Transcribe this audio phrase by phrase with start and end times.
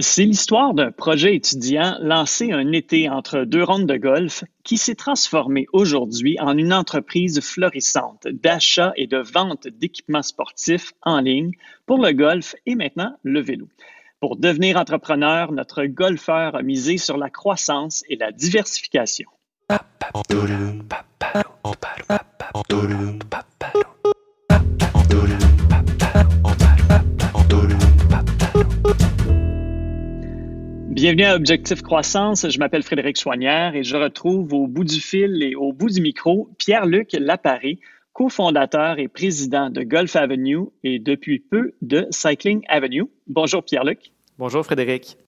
[0.00, 4.96] C'est l'histoire d'un projet étudiant lancé un été entre deux rondes de golf qui s'est
[4.96, 11.52] transformé aujourd'hui en une entreprise florissante d'achat et de vente d'équipements sportifs en ligne
[11.86, 13.68] pour le golf et maintenant le vélo.
[14.18, 19.28] Pour devenir entrepreneur, notre golfeur a misé sur la croissance et la diversification.
[31.04, 32.48] Bienvenue à Objectif Croissance.
[32.48, 36.00] Je m'appelle Frédéric Chouanière et je retrouve au bout du fil et au bout du
[36.00, 37.78] micro Pierre-Luc Laparé,
[38.14, 43.04] cofondateur et président de Golf Avenue et depuis peu de Cycling Avenue.
[43.26, 44.12] Bonjour Pierre-Luc.
[44.38, 45.18] Bonjour Frédéric.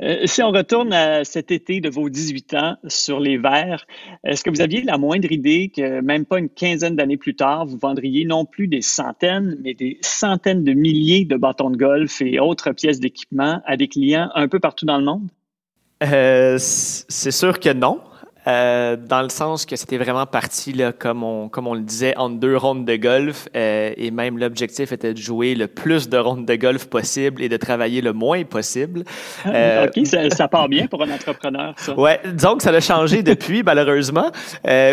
[0.00, 3.86] Euh, si on retourne à cet été de vos 18 ans sur les verres,
[4.24, 7.66] est-ce que vous aviez la moindre idée que même pas une quinzaine d'années plus tard,
[7.66, 12.20] vous vendriez non plus des centaines, mais des centaines de milliers de bâtons de golf
[12.22, 15.28] et autres pièces d'équipement à des clients un peu partout dans le monde?
[16.02, 18.00] Euh, c'est sûr que non.
[18.46, 22.16] Euh, dans le sens que c'était vraiment parti, là, comme, on, comme on le disait,
[22.16, 23.48] en deux rondes de golf.
[23.54, 27.48] Euh, et même l'objectif était de jouer le plus de rondes de golf possible et
[27.48, 29.04] de travailler le moins possible.
[29.44, 31.98] Ah, euh, OK, ça, ça, part bien pour un entrepreneur, ça.
[31.98, 34.30] Ouais, disons que ça a changé depuis, malheureusement,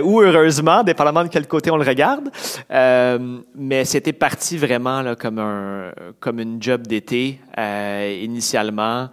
[0.04, 2.30] ou heureusement, dépendamment de quel côté on le regarde.
[3.56, 7.40] Mais c'était parti vraiment là, comme, un, comme une job d'été
[8.22, 9.10] initialement,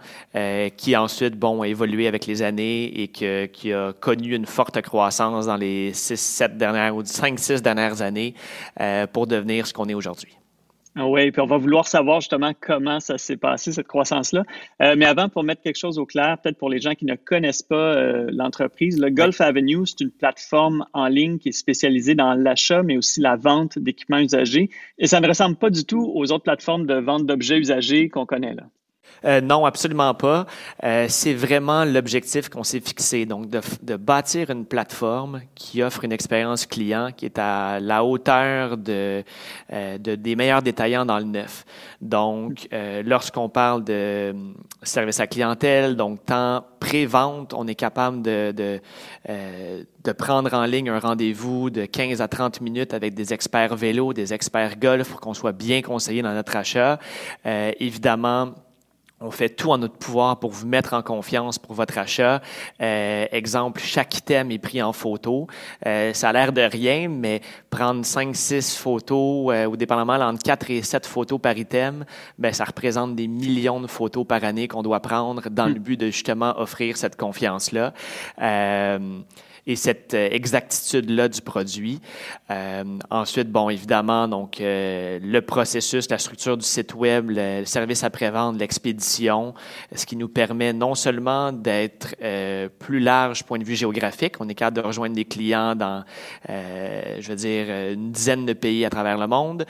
[0.75, 4.81] qui ensuite, bon, a évolué avec les années et que, qui a connu une forte
[4.81, 8.33] croissance dans les 6-7 dernières ou 5-6 dernières années
[8.79, 10.37] euh, pour devenir ce qu'on est aujourd'hui.
[10.99, 14.43] Ah oui, puis on va vouloir savoir justement comment ça s'est passé, cette croissance-là.
[14.81, 17.13] Euh, mais avant, pour mettre quelque chose au clair, peut-être pour les gens qui ne
[17.13, 22.15] connaissent pas euh, l'entreprise, le Golf Avenue, c'est une plateforme en ligne qui est spécialisée
[22.15, 24.71] dans l'achat, mais aussi la vente d'équipements usagés.
[24.97, 28.25] Et ça ne ressemble pas du tout aux autres plateformes de vente d'objets usagés qu'on
[28.25, 28.63] connaît là.
[29.25, 30.45] Euh, non, absolument pas.
[30.83, 36.03] Euh, c'est vraiment l'objectif qu'on s'est fixé, donc de, de, bâtir une plateforme qui offre
[36.03, 39.23] une expérience client qui est à la hauteur de,
[39.73, 41.65] euh, de des meilleurs détaillants dans le neuf.
[42.01, 44.35] Donc, euh, lorsqu'on parle de
[44.83, 48.79] service à clientèle, donc tant pré-vente, on est capable de, de,
[49.27, 54.13] de prendre en ligne un rendez-vous de 15 à 30 minutes avec des experts vélo,
[54.13, 56.99] des experts golf pour qu'on soit bien conseillé dans notre achat.
[57.45, 58.53] évidemment,
[59.19, 62.41] on fait tout en notre pouvoir pour vous mettre en confiance pour votre achat.
[62.81, 65.47] Euh, exemple, chaque item est pris en photo.
[65.85, 70.43] Euh, ça a l'air de rien, mais prendre 5, 6 photos, euh, ou dépendamment entre
[70.43, 72.05] 4 et 7 photos par item,
[72.37, 75.79] ben, ça représente des millions de photos par année qu'on doit prendre dans le hmm.
[75.79, 77.93] but de justement offrir cette confiance-là.
[79.69, 81.99] Et cette euh, exactitude-là du produit.
[82.49, 88.05] Euh, ensuite, bon, évidemment, donc euh, le processus, la structure du site web, le, service
[88.05, 89.53] après-vente, l'expédition,
[89.93, 92.15] ce qui nous permet non seulement d'être
[92.79, 96.03] plus large point de vue géographique, on est capable de rejoindre des clients dans,
[96.47, 99.65] je veux dire, une dizaine de pays à travers le monde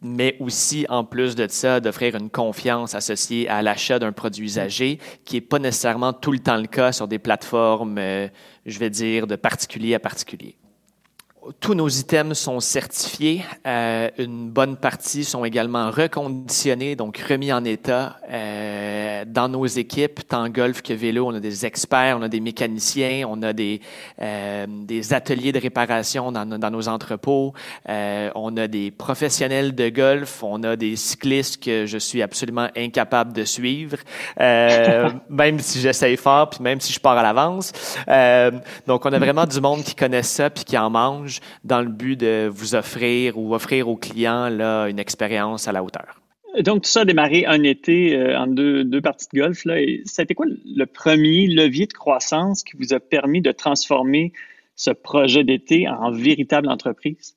[0.00, 4.98] mais aussi, en plus de ça, d'offrir une confiance associée à l'achat d'un produit usagé,
[5.24, 8.28] qui n'est pas nécessairement tout le temps le cas sur des plateformes, euh,
[8.64, 10.56] je vais dire, de particulier à particulier
[11.60, 13.44] tous nos items sont certifiés.
[13.66, 18.16] Euh, une bonne partie sont également reconditionnés, donc remis en état.
[18.30, 22.40] Euh, dans nos équipes, tant golf que vélo, on a des experts, on a des
[22.40, 23.80] mécaniciens, on a des,
[24.20, 27.52] euh, des ateliers de réparation dans, dans nos entrepôts.
[27.88, 33.32] On a des professionnels de golf, on a des cyclistes que je suis absolument incapable
[33.32, 33.98] de suivre,
[34.38, 37.72] même si j'essaye fort, puis même si je pars à l'avance.
[38.86, 41.31] Donc, on a vraiment du monde qui connaît ça puis qui en mange
[41.64, 44.46] dans le but de vous offrir ou offrir aux clients
[44.86, 46.20] une expérience à la hauteur.
[46.60, 49.64] Donc, tout ça a démarré un été euh, en deux, deux, parties de golf.
[49.64, 49.80] Là.
[49.80, 54.32] Et c'était quoi le premier levier de croissance qui vous a permis de transformer
[54.76, 57.36] ce projet d'été en véritable entreprise?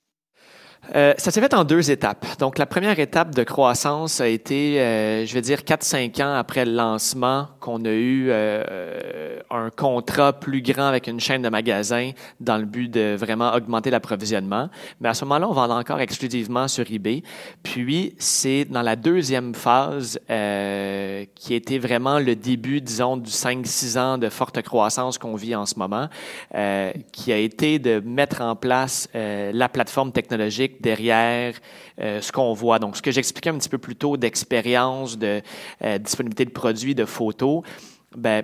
[0.93, 2.25] Euh, ça s'est fait en deux étapes.
[2.39, 6.65] Donc, la première étape de croissance a été, euh, je vais dire, 4-5 ans après
[6.65, 12.11] le lancement, qu'on a eu euh, un contrat plus grand avec une chaîne de magasins
[12.39, 14.69] dans le but de vraiment augmenter l'approvisionnement.
[15.01, 17.23] Mais à ce moment-là, on vend encore exclusivement sur eBay.
[17.63, 20.19] Puis, c'est dans la deuxième phase
[21.35, 25.65] qui était vraiment le début, disons, du 5-6 ans de forte croissance qu'on vit en
[25.65, 26.09] ce moment,
[27.11, 31.53] qui a été de mettre en place la plateforme technologique derrière
[31.99, 32.79] euh, ce qu'on voit.
[32.79, 35.41] Donc, ce que j'expliquais un petit peu plus tôt d'expérience, de
[35.83, 37.63] euh, disponibilité de produits, de photos,
[38.15, 38.43] ben,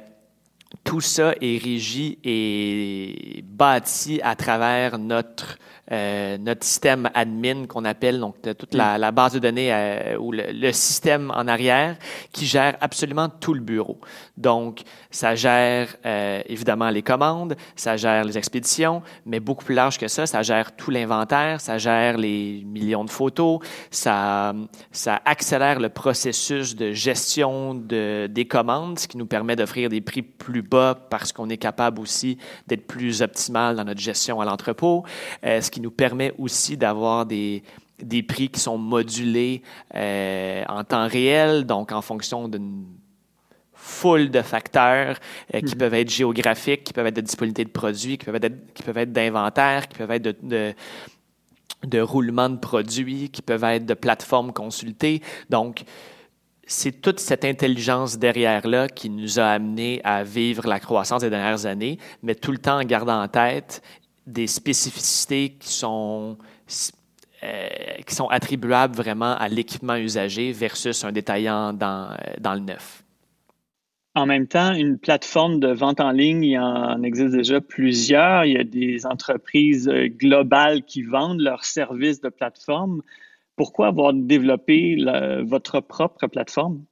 [0.84, 5.58] tout ça est régi et bâti à travers notre
[5.92, 11.48] euh, système admin qu'on appelle, donc toute la, base de données ou le, système en
[11.50, 11.98] arrière
[12.32, 14.00] qui gère absolument tout le bureau.
[14.38, 19.98] Donc, ça gère euh, évidemment les commandes, ça gère les expéditions, mais beaucoup plus large
[19.98, 24.54] que ça, ça gère tout l'inventaire, ça gère les millions de photos, ça,
[25.26, 30.22] accélère le processus de gestion de, des commandes, ce qui nous permet d'offrir des prix
[30.22, 32.38] plus bas parce qu'on est capable aussi
[32.68, 35.04] d'être plus optimal dans notre gestion à l'entrepôt,
[35.46, 37.64] euh, ce qui nous permet aussi d'avoir des,
[38.02, 39.62] des prix qui sont modulés
[39.96, 42.86] euh, en temps réel, donc en fonction d'une
[43.82, 45.18] foule de facteurs
[45.54, 45.78] euh, qui mm-hmm.
[45.78, 48.98] peuvent être géographiques, qui peuvent être de disponibilité de produits, qui peuvent être, qui peuvent
[48.98, 50.74] être d'inventaire, qui peuvent être de, de,
[51.86, 55.22] de, roulement de produits, qui peuvent être de plateformes consultées.
[55.50, 55.84] Donc,
[56.68, 61.66] c'est toute cette intelligence derrière-là qui nous a amené à vivre la croissance des dernières
[61.66, 63.82] années, mais tout le temps en gardant en tête
[64.28, 66.38] des spécificités qui sont,
[67.44, 67.68] euh,
[68.06, 73.04] qui sont attribuables vraiment à l'équipement usagé versus un détaillant dans, euh, dans le neuf.
[74.14, 78.46] En même temps, une plateforme de vente en ligne, il en existe déjà plusieurs.
[78.46, 83.02] Il y a des entreprises euh, globales qui vendent leurs services de plateforme
[83.62, 84.98] pourquoi avoir développé
[85.44, 86.84] votre propre plateforme?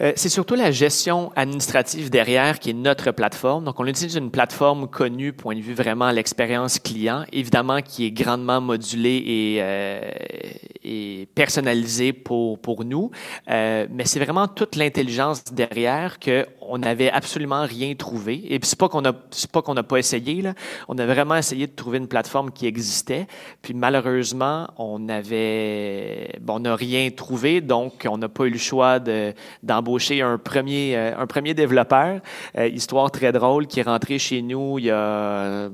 [0.00, 3.64] Euh, c'est surtout la gestion administrative derrière qui est notre plateforme.
[3.64, 8.10] Donc, on utilise une plateforme connue, point de vue vraiment l'expérience client, évidemment qui est
[8.10, 13.10] grandement modulée et, euh, personnalisée pour, pour nous.
[13.50, 18.42] Euh, mais c'est vraiment toute l'intelligence derrière que on n'avait absolument rien trouvé.
[18.48, 20.54] Et puis c'est pas qu'on a pas qu'on n'a pas essayé là.
[20.88, 23.26] On a vraiment essayé de trouver une plateforme qui existait.
[23.60, 28.58] Puis malheureusement, on avait bon, on n'a rien trouvé, donc on n'a pas eu le
[28.58, 29.34] choix de
[29.82, 32.20] d'embaucher un premier euh, un premier développeur.
[32.56, 35.70] Euh, histoire très drôle qui est rentré chez nous il y a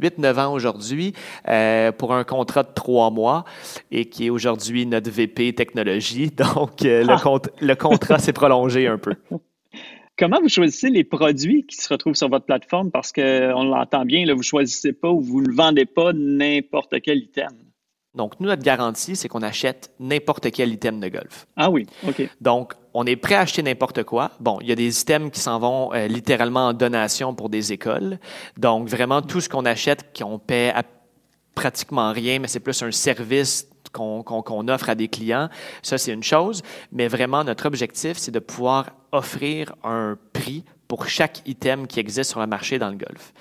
[0.00, 1.12] 8-9 ans aujourd'hui
[1.48, 3.44] euh, pour un contrat de trois mois
[3.90, 6.30] et qui est aujourd'hui notre VP technologie.
[6.54, 7.38] Donc, le, ah.
[7.60, 9.14] le contrat s'est prolongé un peu.
[10.18, 12.90] Comment vous choisissez les produits qui se retrouvent sur votre plateforme?
[12.90, 17.00] Parce qu'on l'entend bien, là, vous ne choisissez pas ou vous ne vendez pas n'importe
[17.02, 17.50] quel item.
[18.14, 21.46] Donc, nous, notre garantie, c'est qu'on achète n'importe quel item de golf.
[21.56, 22.28] Ah oui, OK.
[22.40, 24.32] Donc, on est prêt à acheter n'importe quoi.
[24.40, 27.72] Bon, il y a des items qui s'en vont euh, littéralement en donation pour des
[27.72, 28.18] écoles.
[28.56, 30.82] Donc, vraiment, tout ce qu'on achète, qu'on paie à
[31.54, 35.50] pratiquement rien, mais c'est plus un service qu'on offre à des clients,
[35.82, 36.62] ça c'est une chose,
[36.92, 42.30] mais vraiment notre objectif, c'est de pouvoir offrir un prix pour chaque item qui existe
[42.30, 43.34] sur le marché dans le golf.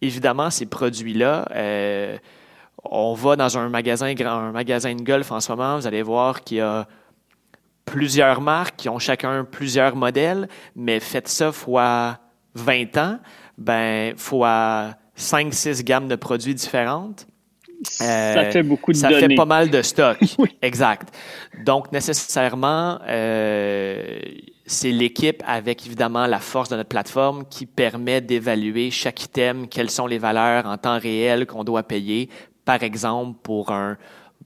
[0.00, 2.16] Évidemment, ces produits-là, euh,
[2.84, 6.42] on va dans un magasin, un magasin de golf en ce moment, vous allez voir
[6.42, 6.88] qu'il y a
[7.84, 12.18] plusieurs marques qui ont chacun plusieurs modèles, mais faites ça fois
[12.54, 13.18] 20 ans,
[13.58, 17.26] ben fois 5-6 gammes de produits différentes
[17.82, 20.18] ça euh, fait beaucoup de ça fait pas mal de stock.
[20.62, 21.14] Exact.
[21.64, 24.20] Donc, nécessairement, euh,
[24.66, 29.90] c'est l'équipe avec évidemment la force de notre plateforme qui permet d'évaluer chaque item, quelles
[29.90, 32.28] sont les valeurs en temps réel qu'on doit payer.
[32.64, 33.96] Par exemple, pour un,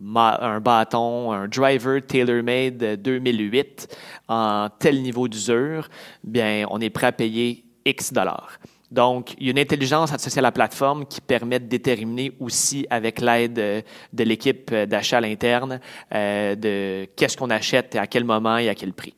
[0.01, 3.89] un bâton, un driver tailor-made 2008
[4.29, 5.89] en tel niveau d'usure,
[6.25, 8.59] bien, on est prêt à payer X dollars.
[8.91, 12.87] Donc, il y a une intelligence associée à la plateforme qui permet de déterminer aussi,
[12.89, 15.81] avec l'aide de, l'équipe d'achat à l'interne,
[16.15, 19.15] euh, de qu'est-ce qu'on achète à quel moment et à quel prix.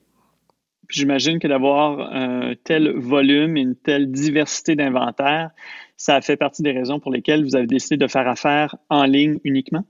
[0.89, 5.51] J'imagine que d'avoir un tel volume une telle diversité d'inventaire,
[5.99, 9.39] ça fait partie des raisons pour lesquelles vous avez décidé de faire affaire en ligne
[9.45, 9.85] uniquement?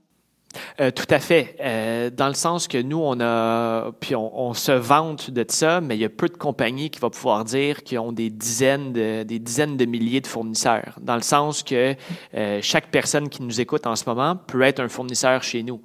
[0.81, 1.55] Euh, tout à fait.
[1.59, 5.95] Euh, dans le sens que nous, on a, puis on, se vante de ça, mais
[5.95, 9.23] il y a peu de compagnies qui vont pouvoir dire qu'ils ont des dizaines de,
[9.23, 10.95] des dizaines de milliers de fournisseurs.
[11.01, 11.95] Dans le sens que
[12.35, 15.81] euh, chaque personne qui nous écoute en ce moment peut être un fournisseur chez nous.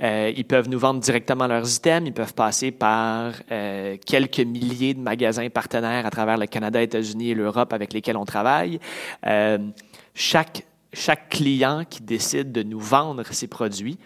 [0.00, 3.32] ils peuvent nous vendre directement leurs items, ils peuvent passer par
[4.04, 8.26] quelques milliers de magasins partenaires à travers le Canada, États-Unis et l'Europe avec lesquels on
[8.26, 8.78] travaille.
[10.14, 10.64] chaque
[10.96, 13.98] chaque client qui décide de nous vendre ses produits,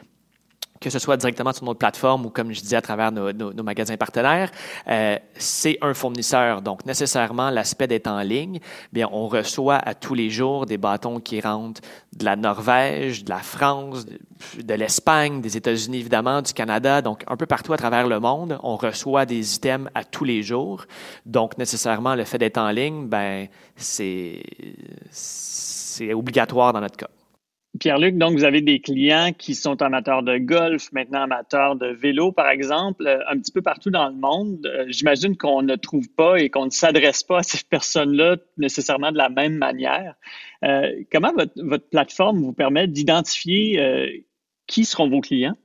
[0.80, 3.98] que ce soit directement sur notre plateforme ou, comme je disais, à travers nos, magasins
[3.98, 4.50] partenaires,
[4.88, 6.62] euh, c'est un fournisseur.
[6.62, 8.60] Donc, nécessairement, l'aspect d'être en ligne,
[8.90, 11.82] bien, on reçoit à tous les jours des bâtons qui rentrent
[12.16, 17.36] de la Norvège, de la France, de, l'Espagne, des États-Unis, évidemment, du Canada, donc un
[17.36, 18.58] peu partout à travers le monde.
[18.62, 20.86] On reçoit des items à tous les jours.
[21.26, 24.40] Donc, nécessairement, le fait d'être en ligne, ben, c'est
[26.14, 27.08] obligatoire dans notre cas.
[27.80, 32.30] Pierre-Luc, donc vous avez des clients qui sont amateurs de golf, maintenant amateurs de vélo,
[32.30, 34.66] par exemple, euh, un petit peu partout dans le monde.
[34.66, 39.10] Euh, j'imagine qu'on ne trouve pas et qu'on ne s'adresse pas à ces personnes-là nécessairement
[39.10, 40.14] de la même manière.
[40.62, 44.24] Euh, comment votre, plateforme vous permet d'identifier
[44.66, 45.56] qui seront vos clients?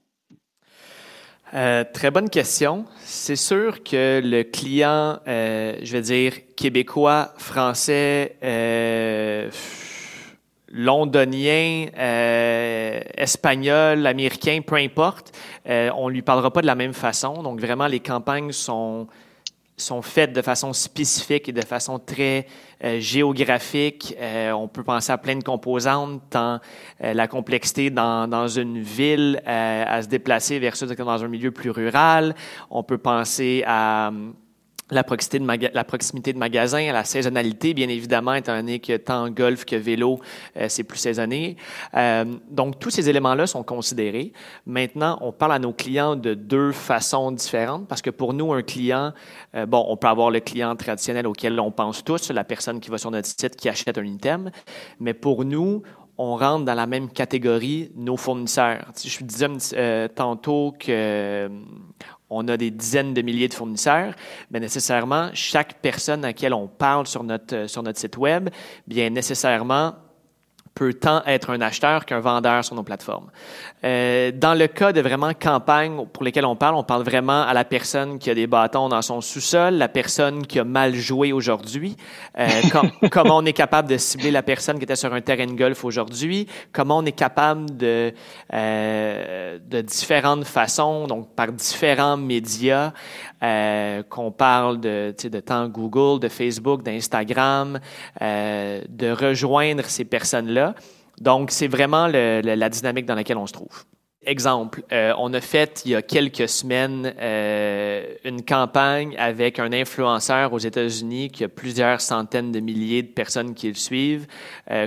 [1.51, 2.85] très bonne question.
[2.99, 8.37] C'est sûr que le client, je vais dire québécois, français,
[10.75, 15.31] londonien, euh, espagnol, américain, peu importe,
[15.69, 17.41] euh, on lui parlera pas de la même façon.
[17.43, 19.07] Donc vraiment, les campagnes sont
[19.77, 22.47] sont faites de façon spécifique et de façon très
[22.81, 24.15] euh, géographique.
[24.21, 26.61] Euh, on peut penser à plein de composantes, tant
[27.01, 32.35] la complexité dans, dans une ville à se déplacer versus dans un milieu plus rural.
[32.69, 34.11] On peut penser à
[34.91, 39.29] la proximité, de la proximité de magasins, la saisonnalité, bien évidemment, étant donné que tant
[39.29, 40.19] golf que vélo,
[40.57, 41.57] euh, c'est plus saisonnier.
[41.95, 44.31] Euh, donc, tous ces éléments-là sont considérés.
[44.65, 48.61] Maintenant, on parle à nos clients de deux façons différentes parce que pour nous, un
[48.61, 49.13] client,
[49.55, 52.91] euh, bon, on peut avoir le client traditionnel auquel on pense tous, la personne qui
[52.91, 54.51] va sur notre site, qui achète un item,
[54.99, 55.81] mais pour nous,
[56.17, 58.85] on rentre dans la même catégorie nos fournisseurs.
[59.03, 61.49] Je disais euh, tantôt que
[62.35, 64.13] on a des dizaines de milliers de fournisseurs,
[64.51, 68.49] mais nécessairement, chaque personne à laquelle on parle sur notre, euh, sur notre site web,
[68.87, 69.93] bien nécessairement,
[70.75, 73.31] peut tant être un acheteur qu'un vendeur sur nos plateformes.
[73.85, 77.53] Euh, dans le cas de vraiment campagnes pour lesquelles on parle, on parle vraiment à
[77.53, 81.31] la personne qui a des bâtons dans son sous-sol, la personne qui a mal joué
[81.31, 81.95] aujourd'hui,
[82.37, 82.47] euh,
[83.11, 85.85] comment on est capable de cibler la personne qui était sur un terrain de golf
[85.85, 88.13] aujourd'hui, comment on est capable de,
[88.53, 92.91] euh, de différentes façons, donc par différents médias,
[93.45, 97.79] euh, qu'on parle de, de temps Google, de Facebook, d'Instagram,
[98.21, 100.73] euh, de rejoindre ces personnes-là.
[101.21, 103.85] Donc, c'est vraiment la dynamique dans laquelle on se trouve.
[104.25, 107.13] Exemple, euh, on a fait il y a quelques semaines
[108.25, 113.53] une campagne avec un influenceur aux États-Unis qui a plusieurs centaines de milliers de personnes
[113.53, 114.25] qui le suivent,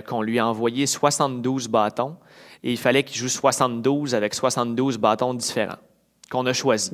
[0.08, 2.16] qu'on lui a envoyé 72 bâtons
[2.64, 5.78] et il fallait qu'il joue 72 avec 72 bâtons différents
[6.30, 6.90] qu'on a choisi.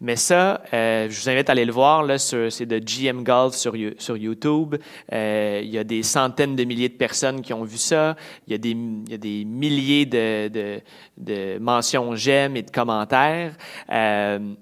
[0.00, 2.02] Mais ça, euh, je vous invite à aller le voir.
[2.02, 4.76] Là, c'est de GM Golf sur, sur YouTube.
[5.12, 8.16] Euh, il y a des centaines de milliers de personnes qui ont vu ça.
[8.46, 10.80] Il y a des, il y a des milliers de, de,
[11.18, 13.54] de mentions j'aime et de commentaires.
[13.90, 14.54] Euh,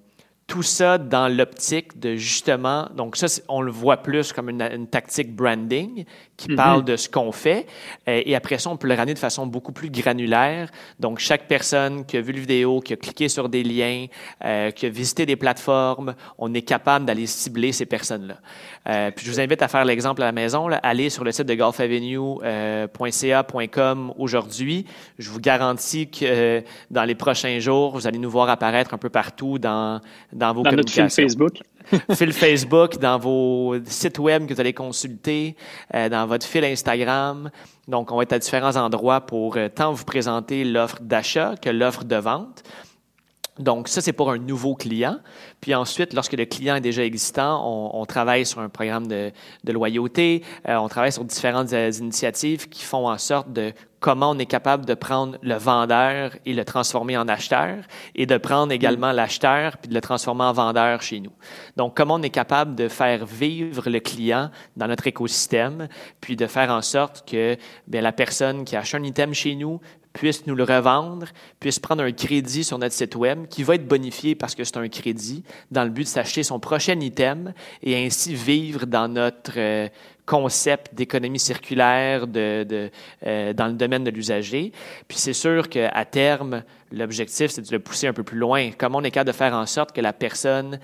[0.51, 5.33] tout ça dans l'optique de justement, donc ça, on le voit plus comme une, tactique
[5.33, 6.05] branding
[6.37, 6.57] qui mhm.
[6.57, 7.69] parle de ce qu'on fait.
[8.09, 10.69] Euh, et après ça, on peut le ramener de façon beaucoup plus granulaire.
[10.99, 14.07] Donc, chaque personne qui a vu le vidéo, qui a cliqué sur des liens,
[14.45, 18.39] euh, qui a visité des plateformes, on est capable d'aller cibler ces personnes-là.
[18.89, 20.67] Euh, puis je vous invite à faire l'exemple à la maison.
[20.67, 20.81] Là.
[20.83, 24.85] Allez sur le site de golfavenue.ca.com aujourd'hui.
[25.21, 29.11] Je vous garantis que dans les prochains jours, vous allez nous voir apparaître un peu
[29.11, 30.01] partout dans
[30.41, 31.61] dans vos dans Notre fil Facebook.
[32.15, 35.55] fil Facebook, dans vos sites web que vous allez consulter,
[35.95, 37.51] euh, dans votre fil Instagram.
[37.87, 41.71] Donc, on va être à différents endroits pour euh, tant vous présenter l'offre d'achat que
[41.71, 42.63] l'offre de vente.
[43.59, 45.19] Donc, ça, c'est pour un nouveau client.
[45.61, 49.33] Puis ensuite, lorsque le client est déjà existant, on, travaille sur un programme de,
[49.69, 54.47] loyauté, euh, on travaille sur différentes initiatives qui font en sorte de comment on est
[54.47, 57.77] capable de prendre le vendeur et le transformer en acheteur
[58.15, 61.33] et de prendre également l'acheteur puis de le transformer en vendeur chez nous.
[61.77, 65.89] Donc, comment on est capable de faire vivre le client dans notre écosystème
[66.21, 69.81] puis de faire en sorte que bien, la personne qui achète un item chez nous
[70.13, 71.27] puisse nous le revendre,
[71.61, 74.77] puisse prendre un crédit sur notre site web qui va être bonifié parce que c'est
[74.77, 77.53] un crédit dans le but de s'acheter son prochain item
[77.83, 79.89] et ainsi vivre dans notre euh,
[80.31, 82.89] concept d'économie circulaire de,
[83.27, 84.71] euh, dans le domaine de l'usager.
[85.09, 88.71] Puis c'est sûr qu'à terme, l'objectif, c'est de le pousser un peu plus loin.
[88.79, 90.79] Comment on est capable de faire en sorte que la personne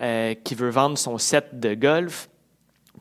[0.00, 2.28] euh, qui veut vendre son set de golf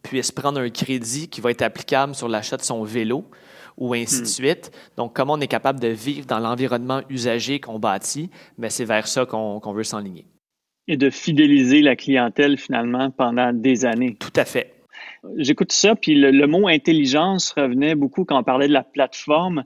[0.01, 3.29] puisse prendre un crédit qui va être applicable sur l'achat de son vélo
[3.77, 4.25] ou ainsi de hmm.
[4.25, 4.71] suite?
[4.97, 9.07] Donc, comment on est capable de vivre dans l'environnement usagé qu'on bâtit, mais c'est vers
[9.07, 10.25] ça qu'on veut s'enligner.
[10.87, 14.15] Et de fidéliser la clientèle finalement pendant des années.
[14.19, 14.82] Tout à fait.
[15.37, 19.63] J'écoute ça, puis le, mot intelligence revenait beaucoup quand on parlait de la plateforme.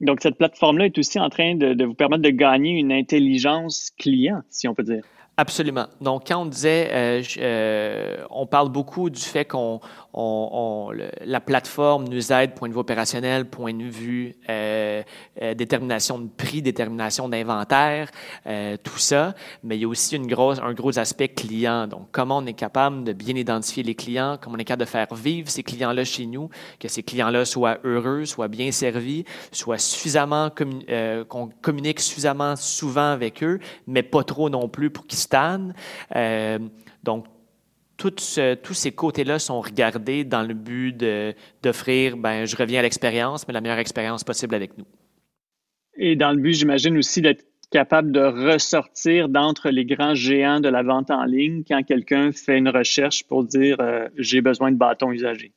[0.00, 4.42] Donc, cette plateforme-là est aussi en train de, vous permettre de gagner une intelligence client,
[4.48, 5.02] si on peut dire.
[5.40, 5.86] Absolument.
[6.00, 9.78] Donc, quand on disait, euh, euh, on parle beaucoup du fait qu'on,
[10.12, 10.90] on,
[11.24, 15.04] la plateforme nous aide, point de vue opérationnel, point de vue euh,
[15.54, 18.10] détermination de prix, détermination d'inventaire,
[18.82, 19.36] tout ça.
[19.62, 21.86] Mais il y a aussi une grosse, un gros aspect client.
[21.86, 24.90] Donc, comment on est capable de bien identifier les clients, comment on est capable de
[24.90, 29.78] faire vivre ces clients-là chez nous, que ces clients-là soient heureux, soient bien servis, soient
[29.78, 30.50] suffisamment,
[31.28, 36.58] qu'on communique suffisamment souvent avec eux, mais pas trop non plus pour qu'ils euh,
[37.02, 37.26] donc,
[37.96, 40.96] tous ces côtés-là sont regardés dans le but
[41.62, 44.86] d'offrir, ben, je reviens à l'expérience, mais la meilleure expérience possible avec nous.
[45.96, 50.68] Et dans le but, j'imagine aussi d'être capable de ressortir d'entre les grands géants de
[50.68, 54.76] la vente en ligne quand quelqu'un fait une recherche pour dire euh, j'ai besoin de
[54.76, 55.52] bâtons usagés.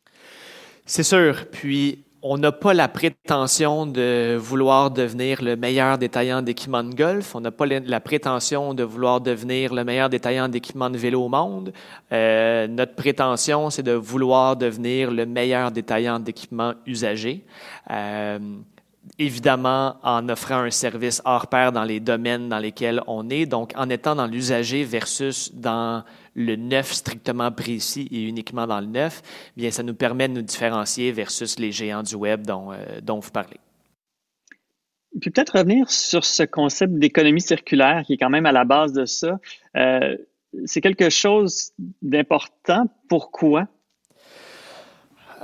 [0.85, 1.45] C'est sûr.
[1.51, 7.35] Puis on n'a pas la prétention de vouloir devenir le meilleur détaillant d'équipement de golf.
[7.35, 11.29] On n'a pas la prétention de vouloir devenir le meilleur détaillant d'équipement de vélo au
[11.29, 11.73] monde.
[12.11, 17.43] Euh, notre prétention, c'est de vouloir devenir le meilleur détaillant d'équipement usagé.
[17.89, 18.39] Euh,
[19.17, 23.73] évidemment en offrant un service hors pair dans les domaines dans lesquels on est, donc
[23.75, 26.03] en étant dans l'usager versus dans
[26.35, 29.21] le neuf strictement précis et uniquement dans le neuf,
[29.57, 33.19] bien ça nous permet de nous différencier versus les géants du web dont, euh, dont
[33.19, 33.59] vous parlez.
[35.19, 38.93] Puis peut-être revenir sur ce concept d'économie circulaire qui est quand même à la base
[38.93, 39.39] de ça.
[39.75, 40.15] Euh,
[40.65, 41.71] c'est quelque chose
[42.01, 42.85] d'important.
[43.09, 43.67] Pourquoi?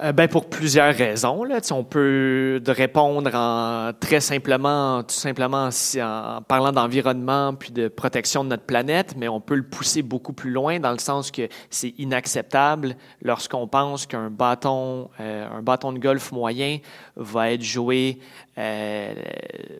[0.03, 1.43] Euh, ben pour plusieurs raisons.
[1.43, 1.59] Là.
[1.71, 8.49] on peut répondre en, très simplement, tout simplement en parlant d'environnement puis de protection de
[8.49, 11.95] notre planète, mais on peut le pousser beaucoup plus loin dans le sens que c'est
[11.97, 16.77] inacceptable lorsqu'on pense qu'un bâton, euh, un bâton de golf moyen
[17.15, 18.19] va être joué
[18.59, 19.15] euh,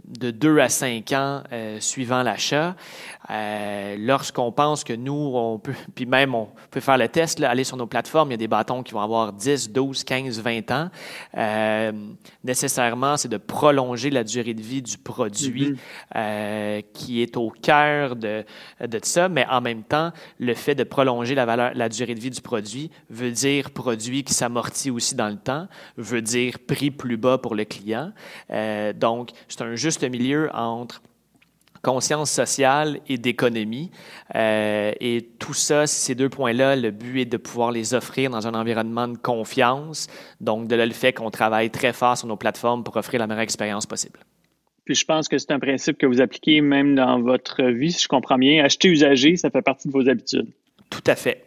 [0.05, 1.43] de 2 à 5 ans
[1.79, 2.75] suivant l'achat.
[3.97, 7.63] Lorsqu'on pense que nous, on peut, puis même on peut faire le test, là, aller
[7.63, 10.71] sur nos plateformes, il y a des bâtons qui vont avoir 10, 12, 15, 20
[10.71, 10.89] ans.
[11.37, 11.91] Euh,
[12.43, 15.75] nécessairement, c'est de prolonger la durée de vie du produit
[16.15, 16.83] mm-hmm.
[16.93, 18.43] qui est au cœur de,
[18.81, 22.19] de ça, mais en même temps, le fait de prolonger la, valeur, la durée de
[22.19, 26.89] vie du produit veut dire produit qui s'amortit aussi dans le temps, veut dire prix
[26.91, 28.11] plus bas pour le client.
[28.51, 31.01] Euh, donc, c'est un juste milieu entre
[31.87, 33.91] conscience sociale et d'économie.
[34.35, 38.45] Euh, et tout ça, ces deux points-là, le but est de pouvoir les offrir dans
[38.45, 40.07] un environnement de confiance.
[40.41, 43.27] Donc, de là, le fait qu'on travaille très fort sur nos plateformes pour offrir la
[43.27, 44.19] meilleure expérience possible.
[44.83, 48.03] Puis je pense que c'est un principe que vous appliquez même dans votre vie, si
[48.03, 48.65] je comprends bien.
[48.65, 50.47] Acheter usagé, ça fait partie de vos habitudes.
[50.89, 51.46] Tout à fait.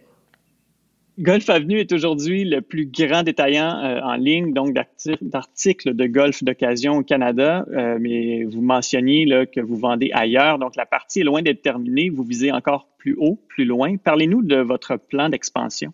[1.21, 4.75] Golf Avenue est aujourd'hui le plus grand détaillant euh, en ligne, donc
[5.21, 7.67] d'articles de golf d'occasion au Canada.
[7.73, 11.61] Euh, mais vous mentionniez là, que vous vendez ailleurs, donc la partie est loin d'être
[11.61, 12.09] terminée.
[12.09, 13.99] Vous visez encore plus haut, plus loin.
[13.99, 15.93] Parlez-nous de votre plan d'expansion.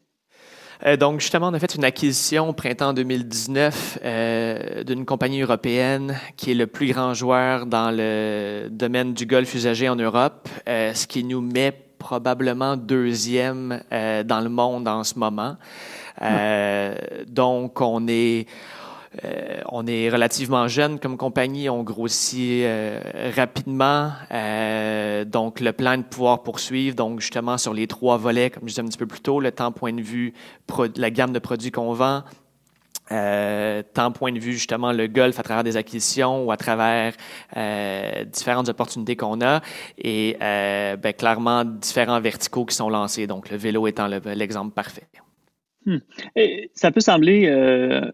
[0.87, 6.53] Euh, donc, justement, on a fait une acquisition au printemps 2019 d'une compagnie européenne qui
[6.53, 11.25] est le plus grand joueur dans le domaine du golf usagé en Europe, ce qui
[11.25, 15.57] nous met probablement deuxième euh, dans le monde en ce moment.
[16.23, 16.95] Euh,
[17.27, 18.47] donc, on est,
[19.25, 22.65] euh, on est relativement jeune comme compagnie, on grossit
[23.35, 24.13] rapidement.
[25.27, 28.83] donc, le plan de pouvoir poursuivre, donc justement sur les trois volets, comme je disais
[28.83, 30.35] un petit peu plus tôt, le temps point de vue,
[30.97, 32.23] la gamme de produits qu'on vend,
[33.13, 37.15] euh, tant point de vue justement le golf à travers des acquisitions ou à travers
[37.57, 39.61] euh, différentes opportunités qu'on a
[39.99, 45.07] et euh, ben, clairement différents verticaux qui sont lancés, donc le vélo étant l'exemple parfait.
[45.85, 45.99] Hmm.
[46.75, 48.11] ça peut sembler euh,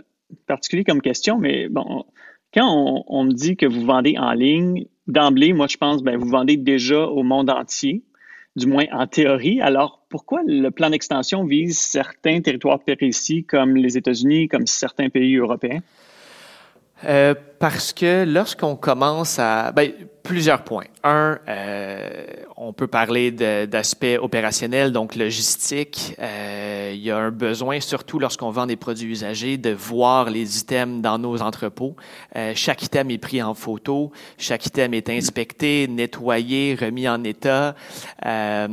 [0.46, 2.04] particulier comme question, mais bon,
[2.52, 6.18] quand on, on, me dit que vous vendez en ligne, d'emblée, moi je pense, ben,
[6.18, 8.04] vous vendez déjà au monde entier
[8.56, 9.60] du moins en théorie.
[9.60, 15.36] Alors, pourquoi le plan d'extension vise certains territoires précis comme les États-Unis, comme certains pays
[15.36, 15.80] européens?
[17.04, 19.72] Euh, parce que lorsqu'on commence à...
[19.72, 20.86] Ben, plusieurs points.
[21.04, 22.24] Un, euh,
[22.56, 26.14] on peut parler d'aspect opérationnel, donc logistique.
[26.18, 30.60] Euh, il y a un besoin, surtout lorsqu'on vend des produits usagers, de voir les
[30.60, 31.96] items dans nos entrepôts.
[32.36, 37.74] Euh, chaque item est pris en photo, chaque item est inspecté, nettoyé, remis en état.
[38.24, 38.68] Euh,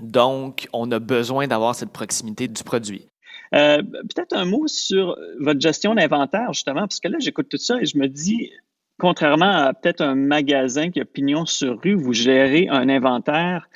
[0.00, 3.06] donc, on a besoin d'avoir cette proximité du produit.
[3.54, 7.80] Euh, peut-être un mot sur votre gestion d'inventaire, justement, parce que là, j'écoute tout ça
[7.80, 8.50] et je me dis,
[8.98, 13.68] contrairement à peut-être un magasin qui a pignon sur rue, vous gérez un inventaire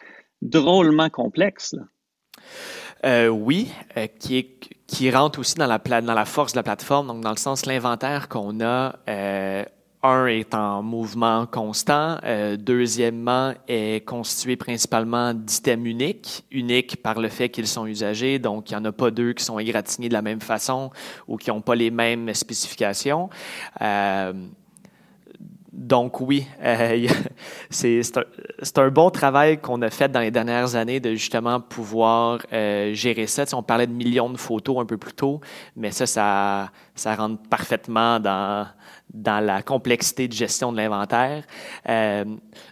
[0.42, 1.74] drôlement complexe.
[3.04, 6.62] Euh, oui, euh, qui, est, qui rentre aussi dans la, dans la force de la
[6.62, 8.96] plateforme, donc dans le sens l'inventaire qu'on a
[10.06, 12.18] un, est en mouvement constant.
[12.24, 18.38] Euh, deuxièmement, est constitué principalement d'items uniques, uniques par le fait qu'ils sont usagés.
[18.38, 20.90] Donc, il n'y en a pas deux qui sont égratignés de la même façon
[21.28, 23.28] ou qui n'ont pas les mêmes spécifications.
[23.82, 24.32] Euh,
[25.72, 27.06] donc oui, euh,
[27.70, 28.00] c'est
[28.76, 33.44] un, bon travail qu'on a fait dans les dernières années de justement pouvoir gérer ça.
[33.52, 35.42] on parlait de millions de photos un peu plus tôt,
[35.76, 36.06] mais ça,
[36.94, 38.66] ça rentre parfaitement dans,
[39.16, 41.44] dans la complexité de gestion de l'inventaire.
[41.88, 42.24] Euh,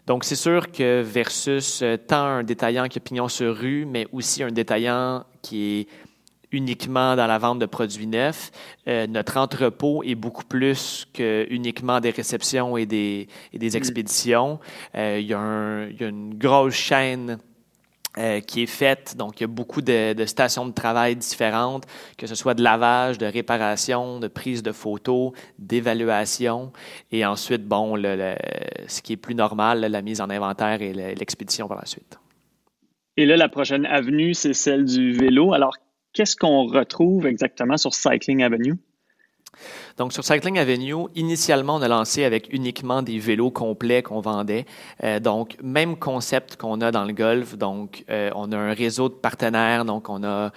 [0.06, 4.06] donc c'est sûr que versus euh, tant un détaillant qui a pignon sur rue, mais
[4.12, 5.88] aussi un détaillant qui est
[6.52, 8.50] uniquement dans la vente de produits neufs.
[8.86, 13.76] Euh, notre entrepôt est beaucoup plus que uniquement des réceptions et des, et des mm.
[13.76, 14.60] expéditions.
[14.94, 17.38] Euh, il, y a un, il, y a une grosse chaîne
[18.18, 19.16] euh, qui est faite.
[19.16, 21.84] Donc, il y a beaucoup de, stations de travail différentes,
[22.16, 26.72] que ce soit de lavage, de réparation, de prise de photos, d'évaluation.
[27.12, 31.78] Et ensuite, bon, ce qui est plus normal, la mise en inventaire et l'expédition par
[31.78, 32.18] la suite.
[33.16, 35.52] Et là, la prochaine avenue, c'est celle du vélo.
[35.52, 35.76] Alors,
[36.12, 38.76] qu'est-ce qu'on retrouve exactement sur Cycling Avenue?
[39.96, 44.66] Donc, sur Cycling Avenue, initialement, on a lancé avec uniquement des vélos complets qu'on vendait.
[45.04, 47.56] Euh, donc, même concept qu'on a dans le golf.
[47.56, 49.84] Donc, euh, on a un réseau de partenaires.
[49.84, 50.50] Donc, on a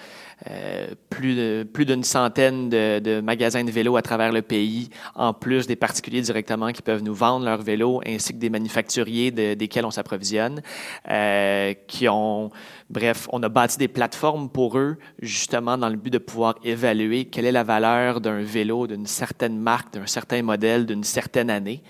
[0.52, 5.76] euh, plus d'une centaine de, magasins de vélos à travers le pays, en plus des
[5.76, 9.90] particuliers directement qui peuvent nous vendre leurs vélos, ainsi que des manufacturiers de, desquels on
[9.90, 10.62] s'approvisionne,
[11.10, 12.52] euh, qui ont,
[12.92, 17.26] bref, on a bâti des plateformes pour eux, justement dans le but de pouvoir évaluer
[17.26, 21.82] quelle est la valeur d'un vélo d'une certaine marque, d'un certain modèle, d'une certaine année.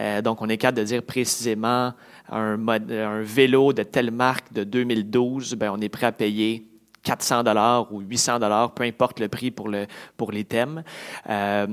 [0.00, 1.94] Euh, donc, on est capable de dire précisément
[2.30, 6.67] un, un vélo de telle marque de 2012, ben, on est prêt à payer
[7.02, 10.82] 400 dollars ou 800 dollars, peu importe le prix pour, le, pour les thèmes.
[11.28, 11.66] Euh,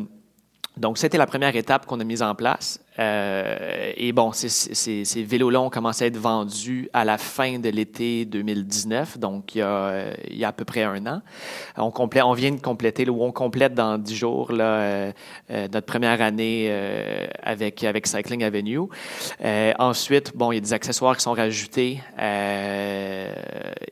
[0.78, 2.82] donc, c'était la première étape qu'on a mise en place.
[3.00, 8.26] Euh, et bon, ces, vélos-là ont commencé à être vendus à la fin de l'été
[8.26, 11.22] 2019, donc il y, a, il y a à peu près un an.
[11.78, 15.12] On, on vient de compléter, ou on complète dans dix jours là, euh,
[15.50, 16.70] notre première année
[17.42, 18.82] avec, avec Cycling Avenue.
[19.80, 22.02] Ensuite, bon, il y a des accessoires qui sont rajoutés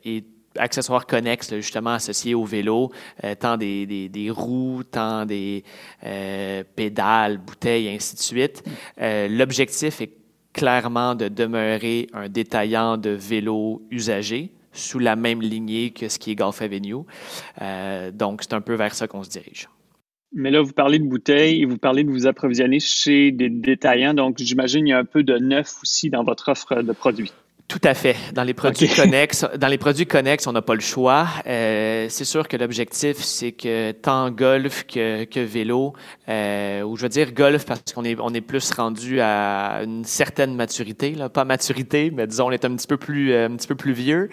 [0.04, 0.24] et
[0.58, 2.90] accessoires connexes justement associés au vélo,
[3.24, 5.64] euh, tant des, des, des, roues, tant des
[6.04, 8.62] euh, pédales, bouteilles, ainsi de suite.
[9.00, 10.12] Euh, L'objectif est
[10.52, 16.32] clairement de demeurer un détaillant de vélos usagés sous la même lignée que ce qui
[16.32, 17.04] est Golf Avenue.
[18.12, 19.68] Donc, c'est un peu vers ça qu'on se dirige.
[20.32, 24.14] Mais là, vous parlez de bouteilles et vous parlez de vous approvisionner chez des détaillants.
[24.14, 27.32] Donc, j'imagine qu'il y a un peu de neuf aussi dans votre offre de produits.
[27.66, 28.16] Tout à fait.
[28.34, 31.26] Dans les produits connexes, dans les produits connexes, on n'a pas le choix.
[31.46, 35.94] Euh, c'est sûr que l'objectif, c'est que tant golf que, que vélo,
[36.28, 40.04] euh, ou je veux dire golf parce qu'on est on est plus rendu à une
[40.04, 43.56] certaine maturité, là, pas maturité, mais disons on est un petit peu plus euh, un
[43.56, 44.28] petit peu plus vieux.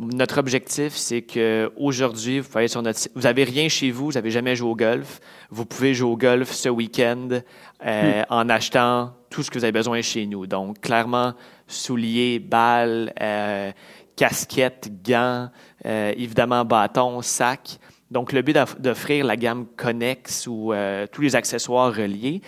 [0.00, 4.12] Notre objectif, c'est que aujourd'hui, vous pouvez sur notre vous avez rien chez vous, vous
[4.12, 5.18] n'avez jamais joué au golf,
[5.50, 7.40] vous pouvez jouer au golf ce week-end
[7.84, 8.24] euh, hmm.
[8.30, 10.46] en achetant tout ce que vous avez besoin chez nous.
[10.46, 11.34] Donc, clairement,
[11.66, 13.72] souliers, balles, euh,
[14.14, 15.50] casquettes, gants,
[15.84, 17.78] euh, évidemment bâtons, sacs.
[18.10, 22.40] Donc, le but d'offrir la gamme connexe ou euh, tous les accessoires reliés,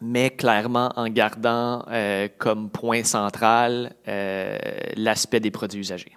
[0.00, 4.56] mais clairement en gardant euh, comme point central euh,
[4.96, 6.16] l'aspect des produits usagés.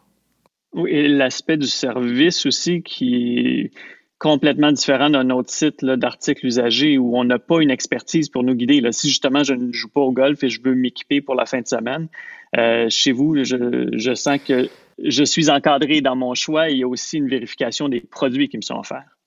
[0.74, 3.72] Oui, et l'aspect du service aussi qui
[4.20, 8.54] complètement différent d'un autre site d'articles usagés où on n'a pas une expertise pour nous
[8.54, 8.82] guider.
[8.92, 11.62] Si justement je ne joue pas au golf et je veux m'équiper pour la fin
[11.62, 12.10] de semaine,
[12.58, 14.70] euh, chez vous, je, je sens que
[15.02, 18.50] je suis encadré dans mon choix et il y a aussi une vérification des produits
[18.50, 19.19] qui me sont offerts.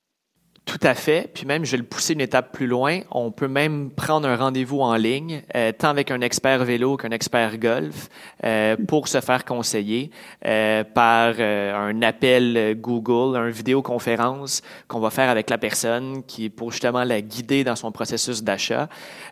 [0.64, 1.29] Tout à fait.
[1.35, 3.01] Puis même, je vais le pousser une étape plus loin.
[3.11, 7.11] On peut même prendre un rendez-vous en ligne, euh, tant avec un expert vélo qu'un
[7.11, 8.09] expert golf,
[8.44, 10.11] euh, pour se faire conseiller
[10.46, 16.48] euh, par euh, un appel Google, une vidéoconférence qu'on va faire avec la personne, qui
[16.48, 18.88] pour justement la guider dans son processus d'achat.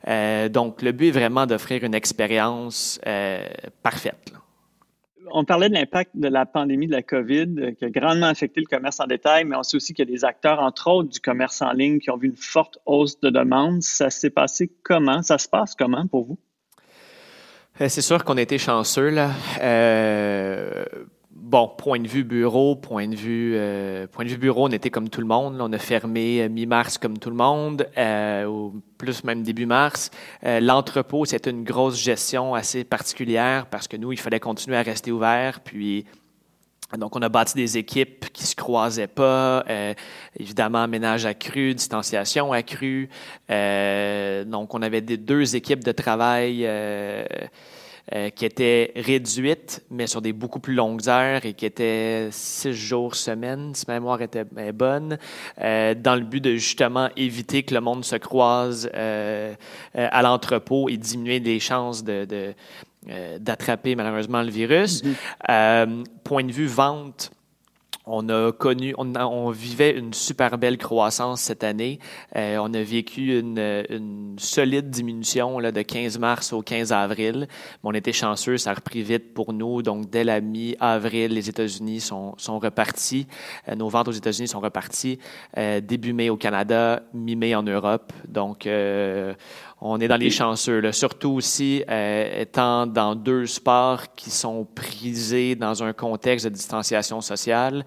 [0.09, 3.01] Euh, donc, le but est vraiment d'offrir une expérience
[3.83, 4.33] parfaite.
[4.33, 4.41] Là
[5.33, 8.61] on parlait de l'impact de la pandémie de la COVID euh, qui a grandement affecté
[8.61, 11.09] le commerce en détail, mais on sait aussi qu'il y a des acteurs, entre autres,
[11.11, 13.83] du commerce en ligne qui ont vu une forte hausse de demande.
[13.83, 15.23] Ça s'est passé comment?
[15.23, 16.39] Ça se passe comment pour vous?
[17.81, 19.11] Euh, c'est sûr qu'on a été chanceux.
[19.11, 19.31] Là.
[19.63, 20.85] Euh,
[21.51, 24.91] bon, point de vue bureau, point de vue, euh, point de vue bureau, on était
[24.91, 25.59] comme tout le monde.
[25.61, 30.11] On a fermé euh, mi-mars comme tout le monde, euh, ou plus même début mars.
[30.43, 35.11] L'entrepôt, c'était une grosse gestion assez particulière parce que nous, il fallait continuer à rester
[35.11, 35.61] ouvert.
[35.61, 36.07] Puis
[36.97, 39.65] Donc, on a bâti des équipes qui se croisaient pas.
[40.39, 43.09] Évidemment, ménage accru, distanciation accrue.
[43.49, 46.67] Donc, on avait deux équipes de travail
[48.13, 52.73] euh, qui étaient réduites, mais sur des beaucoup plus longues heures et qui étaient six
[52.73, 55.17] jours semaine, si ma mémoire était bonne,
[55.61, 59.55] euh, dans le but de justement éviter que le monde se croise euh,
[59.95, 62.55] à l'entrepôt et diminuer les chances de, de
[63.39, 65.03] d'attraper malheureusement le virus.
[65.03, 66.05] Mm-hmm.
[66.23, 67.31] point de vue vente,
[68.11, 71.99] on a connu, on, vivait une super belle croissance cette année.
[72.37, 77.49] Euh, on a vécu une, solide diminution là, de 15 mars au 15 avril.
[77.85, 79.83] on était chanceux, ça a repris vite pour nous.
[79.83, 83.27] Donc, dès la mi-avril, les États-Unis sont, repartis.
[83.69, 85.19] Euh, nos ventes aux États-Unis sont reparties.
[85.57, 88.13] Euh, début mai au Canada, mi-mai en Europe.
[88.29, 88.67] Donc,
[89.81, 90.81] on est dans les chanceux.
[90.81, 90.93] Là.
[90.93, 97.21] Surtout aussi, euh, étant dans deux sports qui sont prisés dans un contexte de distanciation
[97.21, 97.85] sociale.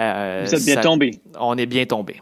[0.00, 1.20] Euh, Vous êtes bien tombé.
[1.38, 2.20] On est bien tombé.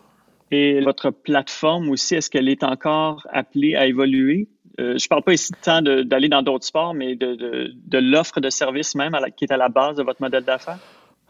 [0.51, 4.47] Et votre plateforme aussi, est-ce qu'elle est encore appelée à évoluer?
[4.81, 7.73] Euh, je ne parle pas ici de temps d'aller dans d'autres sports, mais de, de,
[7.87, 10.79] de l'offre de service même qui est à la base de votre modèle d'affaires?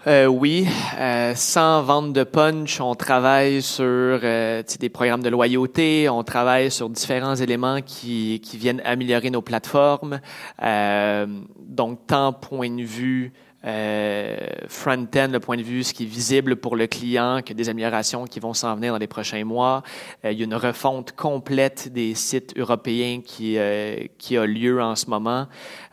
[0.07, 0.67] Euh, oui,
[0.99, 6.71] euh, sans vente de punch, on travaille sur euh, des programmes de loyauté, on travaille
[6.71, 10.21] sur différents éléments qui, qui viennent améliorer nos plateformes.
[10.61, 13.33] Donc, tant point de vue
[13.65, 14.37] euh,
[14.69, 18.25] front-end, le point de vue, ce qui est visible pour le client, que des améliorations
[18.27, 19.83] qui vont s'en venir dans les prochains mois.
[20.25, 24.83] Euh, il y a une refonte complète des sites européens qui, euh, qui a lieu
[24.83, 25.47] en ce moment.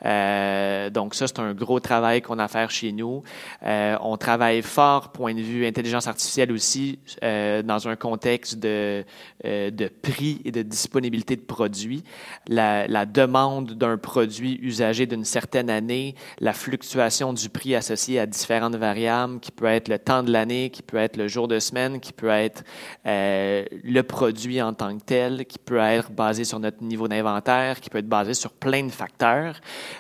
[0.05, 3.21] Euh, donc ça, c'est un gros travail qu'on a à faire chez nous.
[3.63, 9.05] On travaille fort, point de vue intelligence artificielle aussi, dans un contexte de,
[9.43, 12.03] de prix et de disponibilité de produits.
[12.47, 18.75] La demande d'un produit usagé d'une certaine année, la fluctuation du prix associé à différentes
[18.75, 21.99] variables, qui peut être le temps de l'année, qui peut être le jour de semaine,
[21.99, 22.63] qui peut être
[23.05, 27.79] euh, le produit en tant que tel, qui peut être basé sur notre niveau d'inventaire,
[27.79, 29.55] qui peut être basé sur plein de facteurs.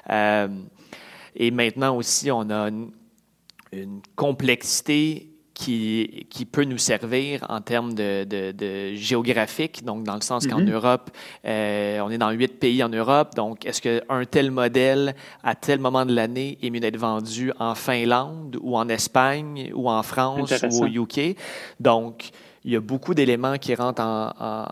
[0.09, 0.47] Euh,
[1.35, 2.69] et maintenant aussi, on a
[3.71, 5.30] une complexité
[5.61, 10.47] qui, qui, peut nous servir en termes de, de, de géographique, donc dans le sens
[10.47, 10.71] qu'en mm-hmm.
[10.71, 11.11] Europe,
[11.45, 15.79] euh, on est dans huit pays en Europe, donc est-ce qu'un tel modèle, à tel
[15.79, 20.51] moment de l'année, est mieux d'être vendu en Finlande ou en Espagne ou en France
[20.71, 21.37] ou au UK?
[21.79, 22.31] Donc,
[22.65, 24.65] il y a beaucoup d'éléments qui rentrent en, en,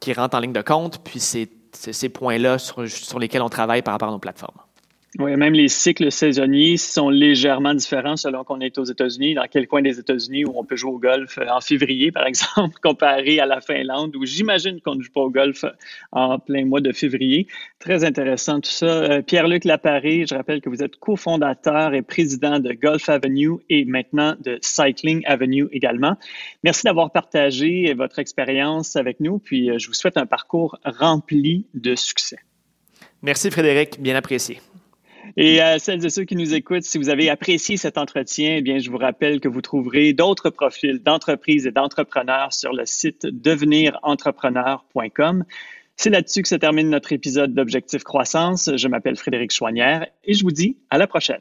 [0.00, 3.80] qui rentrent en ligne de compte, puis c'est ces points-là sur, sur lesquels on travaille
[3.80, 4.65] par rapport à nos plateformes.
[5.18, 9.66] Oui, même les cycles saisonniers sont légèrement différents selon qu'on est aux États-Unis, dans quel
[9.66, 13.40] coin des États-Unis où on peut jouer au golf euh, en février, par exemple, comparé
[13.40, 15.64] à la Finlande, où j'imagine qu'on ne joue pas au golf
[16.12, 17.46] en plein mois de février.
[17.78, 18.86] Très intéressant tout ça.
[18.86, 23.86] Euh, Pierre-Luc Laparé, je rappelle que vous êtes cofondateur et président de Golf Avenue et
[23.86, 26.16] maintenant de Cycling Avenue également.
[26.62, 31.64] Merci d'avoir partagé votre expérience avec nous, puis euh, je vous souhaite un parcours rempli
[31.72, 32.36] de succès.
[33.22, 34.60] Merci Frédéric, bien apprécié.
[35.36, 38.62] Et à celles et ceux qui nous écoutent, si vous avez apprécié cet entretien, eh
[38.62, 43.26] bien, je vous rappelle que vous trouverez d'autres profils d'entreprises et d'entrepreneurs sur le site
[43.26, 45.44] devenirentrepreneur.com.
[45.96, 48.70] C'est là-dessus que se termine notre épisode d'Objectif Croissance.
[48.76, 51.40] Je m'appelle Frédéric Chouanière et je vous dis à la prochaine.